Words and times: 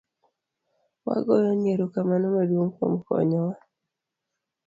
Wagoyo 1.05 1.51
ni 1.59 1.67
erokamano 1.73 2.25
maduong' 2.35 2.73
kuom 2.75 2.93
konyo 3.07 3.39
wa 3.47 3.55